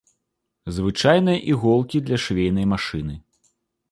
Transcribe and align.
Звычайныя 0.77 1.39
іголкі 1.51 2.01
для 2.07 2.17
швейнай 2.25 2.65
машыны. 2.75 3.15